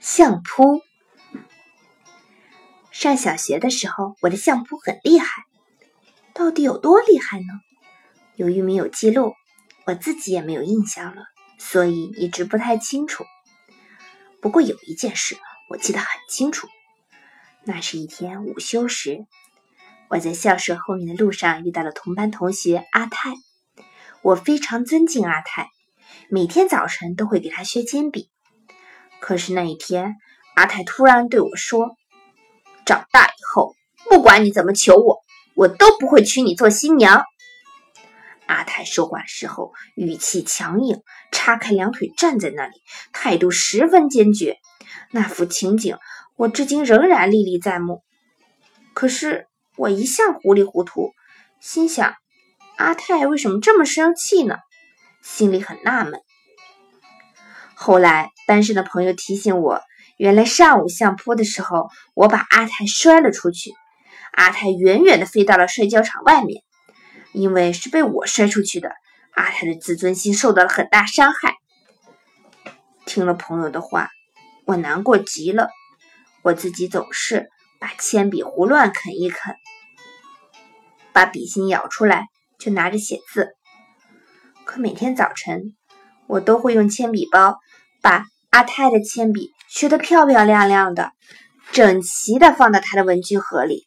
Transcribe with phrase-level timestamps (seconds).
[0.00, 0.82] 相扑。
[2.90, 5.44] 上小学的时候，我的相扑很厉害，
[6.34, 7.46] 到底有多厉害呢？
[8.36, 9.34] 由于没有记录，
[9.86, 11.22] 我自己也没有印象了，
[11.58, 13.24] 所以一直不太清楚。
[14.40, 15.36] 不过有一件事
[15.68, 16.68] 我记得很清楚，
[17.64, 19.26] 那是一天午休时，
[20.08, 23.34] 我在校舍后面的路上遇到了同班同学阿泰。
[24.22, 25.68] 我非常尊敬阿泰，
[26.30, 28.30] 每天早晨都会给他削铅笔。
[29.20, 30.16] 可是那一天，
[30.54, 31.96] 阿泰突然对我说
[32.86, 33.74] ：“长大以后，
[34.08, 35.18] 不管你怎么求我，
[35.54, 37.24] 我都不会娶你做新娘。”
[38.46, 42.80] 阿泰说话时候语气强硬，叉开两腿站在那里，
[43.12, 44.56] 态度十分坚决。
[45.10, 45.98] 那幅情景，
[46.36, 48.02] 我至今仍然历历在目。
[48.94, 49.46] 可是
[49.76, 51.12] 我一向糊里糊涂，
[51.60, 52.14] 心想：
[52.76, 54.56] 阿泰为什么这么生气呢？
[55.22, 56.20] 心里很纳闷。
[57.80, 59.80] 后来，班上的朋友提醒我，
[60.16, 63.72] 原来上午相扑的时候，我把阿泰摔了出去。
[64.32, 66.64] 阿泰远远的飞到了摔跤场外面，
[67.32, 68.90] 因为是被我摔出去的，
[69.30, 71.54] 阿泰的自尊心受到了很大伤害。
[73.06, 74.08] 听了朋友的话，
[74.66, 75.68] 我难过极了。
[76.42, 79.54] 我自己总是把铅笔胡乱啃一啃，
[81.12, 82.26] 把笔芯咬出来
[82.58, 83.54] 就拿着写字。
[84.64, 85.76] 可每天早晨，
[86.26, 87.56] 我都会用铅笔包。
[88.00, 91.12] 把阿泰的铅笔削得漂漂亮亮的，
[91.72, 93.84] 整齐的放到他的文具盒里。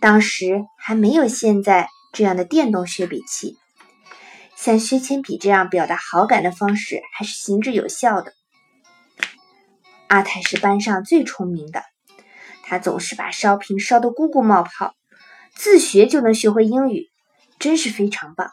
[0.00, 3.56] 当时还没有现在这样的电动削笔器，
[4.56, 8.32] 像削铅笔这样表达好感的方式还是行之有效的。
[10.06, 11.82] 阿泰是班上最聪明的，
[12.62, 14.94] 他总是把烧瓶烧得咕咕冒泡，
[15.54, 17.08] 自学就能学会英语，
[17.58, 18.50] 真是非常棒。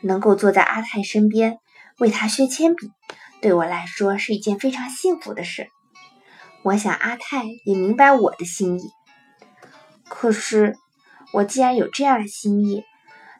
[0.00, 1.58] 能够坐在阿泰身边
[1.98, 2.90] 为他削铅笔。
[3.40, 5.68] 对我来说是一件非常幸福的事。
[6.64, 8.90] 我想阿泰也明白我的心意。
[10.08, 10.76] 可是，
[11.32, 12.82] 我既然有这样的心意，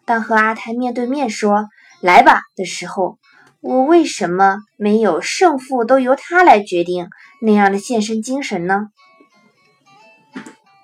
[0.04, 1.66] 当和阿泰面对面说
[2.00, 3.18] “来吧”的时候，
[3.60, 7.08] 我为什么没有胜负都由他来决定
[7.42, 8.86] 那样的献身精神呢？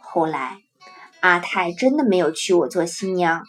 [0.00, 0.58] 后来，
[1.20, 3.44] 阿泰真的没有娶我做新娘。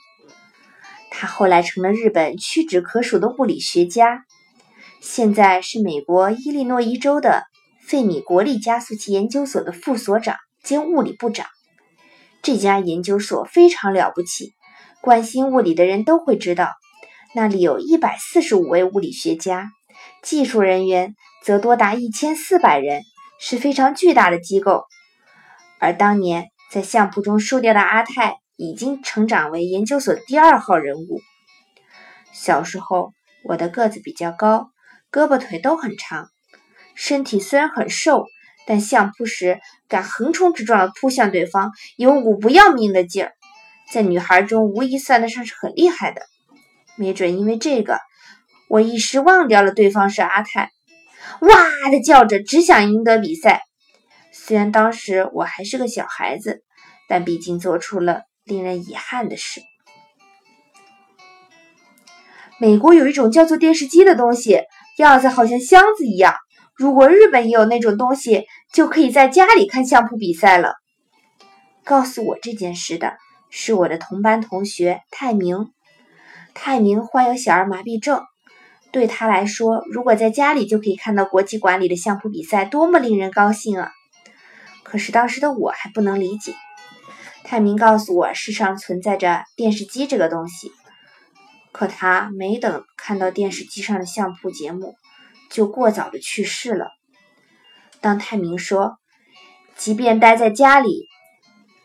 [1.09, 4.25] 他后来成了日本屈指可数的物理学家。
[5.05, 7.43] 现在是美国伊利诺伊州的
[7.87, 11.45] 费米国立加速器研究所的副所长兼物理部长。
[12.41, 14.55] 这家研究所非常了不起，
[15.01, 16.71] 关心物理的人都会知道，
[17.35, 19.69] 那里有一百四十五位物理学家，
[20.23, 21.13] 技术人员
[21.43, 23.03] 则多达一千四百人，
[23.39, 24.85] 是非常巨大的机构。
[25.79, 31.21] 而当年在相扑中输掉的阿泰，已经成长为研究所第二号人物。
[32.33, 33.13] 小时候，
[33.43, 34.71] 我的个子比较高。
[35.15, 36.27] 胳膊腿都很长，
[36.93, 38.25] 身体虽然很瘦，
[38.67, 43.31] 但相扑时敢横冲直撞的扑向对方，有股不要命的劲儿，
[43.89, 46.23] 在女孩中无疑算得上是很厉害的。
[46.97, 48.01] 没准因为这个，
[48.67, 50.71] 我一时忘掉了对方是阿泰，
[51.39, 53.61] 哇的叫着，只想赢得比赛。
[54.33, 56.61] 虽然当时我还是个小孩子，
[57.07, 59.61] 但毕竟做出了令人遗憾的事。
[62.59, 64.59] 美国有一种叫做电视机的东西。
[65.03, 66.35] 样子好像箱子一样。
[66.75, 70.73] 如果日本也有那种东西，就可以在家里看相扑比赛了。
[71.83, 73.13] 告诉我这件事的
[73.49, 75.71] 是我的同班同学泰明。
[76.53, 78.23] 泰明患有小儿麻痹症，
[78.91, 83.91] 对他来说，如果在家里就可以看到国际馆里的相扑比赛，多么令人高兴啊！
[84.83, 86.53] 可是当时的我还不能理解。
[87.43, 90.71] 泰明告诉我，世上存在着电视机这个东西。
[91.75, 94.95] 可他没等看到电视机上的相扑节目，
[95.51, 96.87] 就过早的去世了。
[97.99, 98.97] 当泰明说，
[99.75, 101.09] 即便待在家里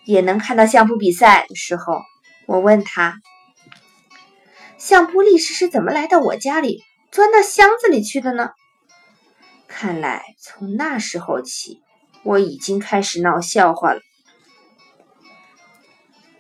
[0.05, 2.03] 也能看到相扑比赛的时候，
[2.47, 3.19] 我问他，
[4.79, 8.51] 相扑力士是怎么来到我家里，钻到箱子里去的呢？
[9.67, 11.83] 看来从那时候起，
[12.23, 14.01] 我已经开始闹笑话了。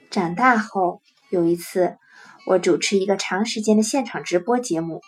[0.08, 1.96] 长大后有一次。
[2.46, 5.02] 我主持一个长时间的现场直播节目，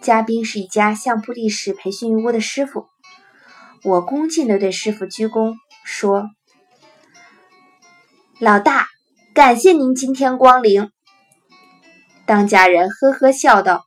[0.00, 2.86] 嘉宾是一家相扑力士培训屋的师傅。
[3.82, 6.30] 我恭敬地对师傅鞠躬，说
[8.38, 8.86] ：“老大，
[9.34, 10.90] 感谢您今天光临。”
[12.24, 13.84] 当家人呵呵笑道：“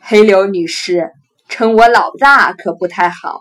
[0.00, 1.12] 黑柳女士，
[1.48, 3.40] 称我老大可不太好，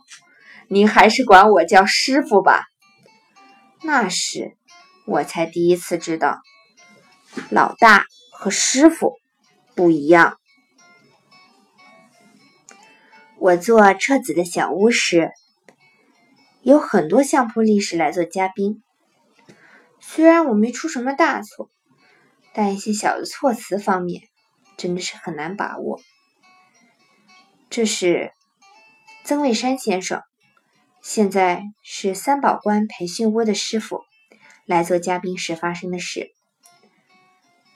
[0.69, 2.65] 您还是管我叫师傅吧。”
[3.83, 4.57] 那时
[5.05, 6.39] 我才第一次知道。
[7.49, 9.13] 老大和师傅
[9.75, 10.37] 不一样。
[13.39, 15.31] 我做车子的小屋时，
[16.61, 18.83] 有很多相扑力士来做嘉宾。
[19.99, 21.69] 虽然我没出什么大错，
[22.53, 24.23] 但一些小的措辞方面
[24.77, 25.99] 真的是很难把握。
[27.69, 28.31] 这是
[29.23, 30.21] 曾卫山先生，
[31.01, 34.01] 现在是三宝关培训屋的师傅，
[34.65, 36.31] 来做嘉宾时发生的事。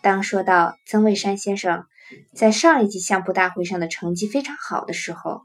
[0.06, 1.88] 当说到曾卫山先生
[2.36, 5.42] 在上一季相扑大会上的成绩非常好的时候，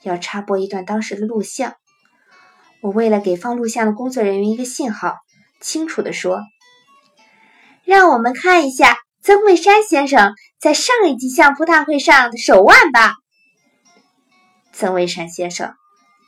[0.00, 1.74] 要插播一段当时的录像。
[2.82, 5.16] 我为了给放录像的工作人员一个信号，
[5.60, 6.40] 清楚的说
[7.82, 13.16] ：“让我们看一下曾卫山先生在上一季相扑大会上的手腕吧。”
[14.72, 15.74] 曾卫山先生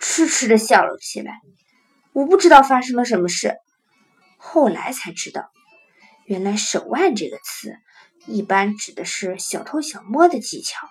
[0.00, 1.38] 痴痴的笑了起来。
[2.12, 3.54] 我不知道发生了什么事，
[4.36, 5.52] 后来才知道，
[6.26, 7.76] 原来“手腕”这个词
[8.26, 10.86] 一般指的是小偷小摸的技巧。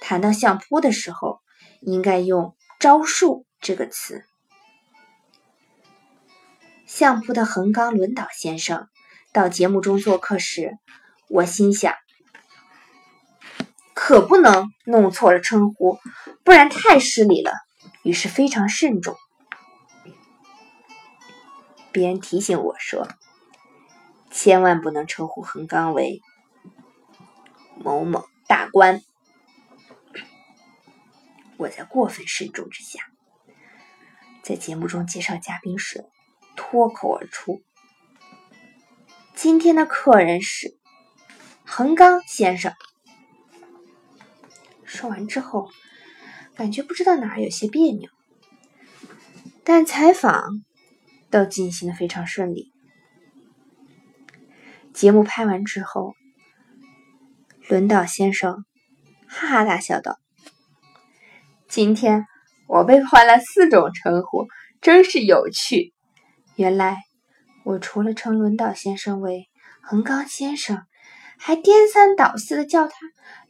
[0.00, 1.40] 谈到相扑的时候，
[1.80, 4.24] 应该用“招数”这个词。
[6.86, 8.88] 相扑的横纲轮岛先生
[9.32, 10.78] 到节目中做客时，
[11.28, 11.94] 我心想，
[13.92, 15.98] 可不能弄错了称呼，
[16.44, 17.52] 不然太失礼了。
[18.02, 19.16] 于是非常慎重。
[21.90, 23.08] 别人提醒我说，
[24.36, 26.20] 千万不能称呼横纲为
[27.82, 29.00] 某某大官。
[31.56, 33.00] 我在过分慎重之下，
[34.42, 36.04] 在节目中介绍嘉宾时。
[36.54, 37.62] 脱口而出
[39.34, 40.76] ：“今天的客人是
[41.64, 42.74] 横纲先生。”
[44.84, 45.70] 说完之后，
[46.54, 48.10] 感觉不知道哪儿有些别扭，
[49.64, 50.62] 但采访
[51.30, 52.72] 都进行的非常顺利。
[54.96, 56.14] 节目拍完之后，
[57.68, 58.64] 轮岛先生
[59.28, 60.16] 哈哈大笑道
[61.68, 62.24] ：“今天
[62.66, 64.46] 我被换了四种称呼，
[64.80, 65.92] 真是有趣。”
[66.56, 66.96] 原来，
[67.62, 69.50] 我除了称轮岛先生为
[69.82, 70.86] 横纲先生，
[71.36, 72.94] 还颠三倒四的叫他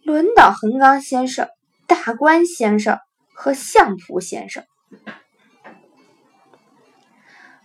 [0.02, 1.48] 轮岛横纲先生、
[1.86, 2.98] 大关先生
[3.32, 4.64] 和相扑先生。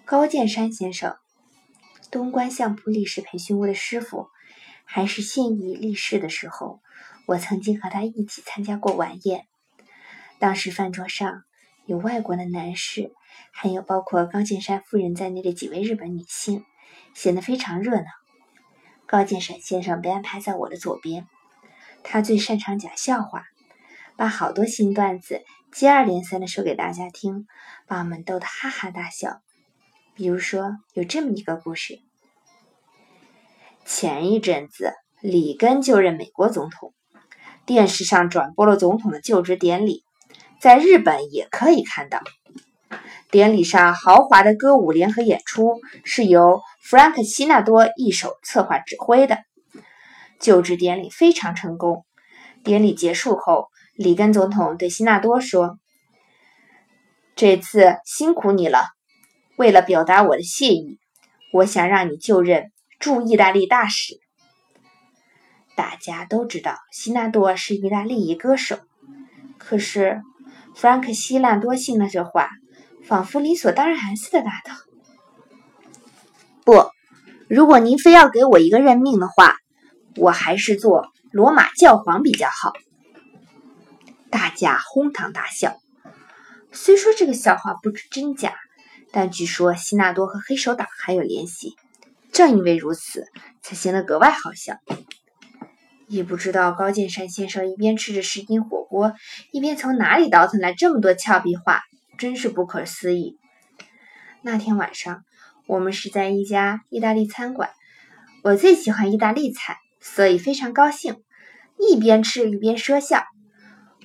[0.06, 1.16] 高见山先生，
[2.12, 4.30] 东关相扑力士培训屋的师傅，
[4.86, 6.82] 还是现役力士的时候，
[7.26, 9.48] 我曾经和他一起参加过晚宴。
[10.38, 11.44] 当时饭桌上
[11.86, 13.14] 有外国的男士。
[13.54, 16.66] 还有包括高见山夫人在内的几位日本女性，
[17.14, 18.06] 显得非常热闹。
[19.06, 21.28] 高见山先生被安排在我的左边，
[22.04, 23.46] 他最擅长讲笑话，
[24.18, 27.48] 把好多新段子接二连三的说给大家听，
[27.88, 29.42] 把我们逗得哈哈大笑。
[30.22, 31.98] 比如说，有这么一个故事：
[33.88, 36.94] 前一阵子里根就任美国总统，
[37.66, 40.04] 电视上转播了总统的就职典礼，
[40.62, 42.22] 在日本也可以看到。
[43.32, 49.40] 典礼上豪华的歌舞联合演出是由弗兰克·西纳多一手策划指挥的，
[50.40, 52.06] 就职典礼非常成功。
[52.64, 55.80] 典礼结束后，里根总统对西纳多说
[57.36, 58.86] ：“这次辛苦你了，
[59.62, 60.98] 为了表达我的谢意，
[61.54, 64.16] 我想让你就任驻意大利大使。”
[65.78, 68.80] 大家都知道西纳多是意大利裔歌手，
[69.60, 70.24] 可是
[70.76, 72.50] 弗兰克·西纳多信了这话。
[73.04, 74.76] 仿佛理所当然似的答道
[76.64, 76.90] ：“不，
[77.50, 79.56] 如果您非要给我一个任命的话，
[80.16, 82.74] 我还是做罗马教皇比较好。”
[84.30, 85.76] 大家哄堂大笑。
[86.72, 88.54] 虽说这个笑话不知真假，
[89.12, 91.76] 但据说希纳多和黑手党还有联系，
[92.32, 93.26] 正因为如此，
[93.62, 94.76] 才显得格外好笑。
[96.08, 99.14] 也不知道高剑山先生一边吃着十斤火锅，
[99.52, 101.82] 一边从哪里倒腾来这么多俏皮话。
[102.18, 103.40] 真是不可思议！
[104.44, 105.24] 那天晚上，
[105.66, 107.72] 我们是在一家意大利餐馆。
[108.44, 111.16] 我最喜欢意大利菜，所以非常高兴，
[111.80, 113.24] 一边吃一边说笑。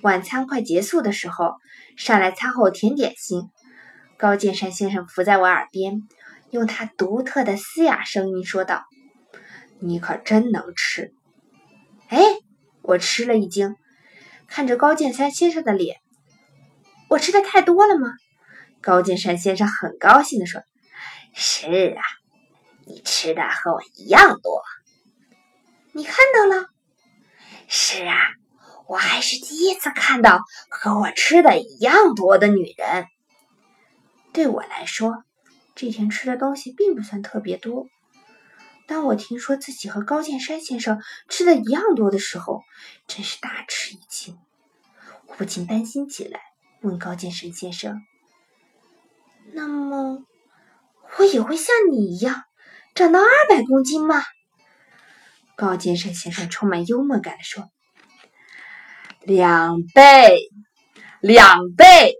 [0.01, 1.57] 晚餐快结束的时候，
[1.99, 3.51] 上来餐后甜点心。
[4.18, 6.08] 高剑山先生伏在我耳边，
[6.50, 8.85] 用他独特的嘶哑声音说道
[9.78, 11.12] ：“你可真能吃！”
[12.08, 12.18] 哎，
[12.80, 13.76] 我吃了一惊，
[14.49, 15.99] 看着高剑山先生的脸。
[17.11, 18.08] 我吃的太多了吗？
[18.80, 20.62] 高剑山先生很高兴地说
[21.35, 22.02] ：“是啊，
[22.87, 24.62] 你吃的和我一样多。
[25.92, 26.68] 你看到了？
[27.68, 28.16] 是啊，
[28.87, 33.06] 我还是第一次看到和我吃的一样多的女人。
[34.37, 35.25] 对我来说，
[35.75, 37.87] 这天吃的东西并不算特别多。
[38.87, 41.00] 当我听说自己和高剑山先生
[41.31, 42.62] 吃的一样多的时候，
[43.07, 44.38] 真是大吃一惊。
[45.25, 46.43] 我不禁担心起来，
[46.83, 48.02] 问高健生先生
[49.55, 50.23] ：“那么，
[51.16, 52.45] 我也会像你一样
[52.95, 54.23] 长到二百公斤吗？”
[55.57, 57.71] 高建山先生充满幽默感地说
[59.25, 60.50] ：“两倍，
[61.23, 62.16] 两倍。”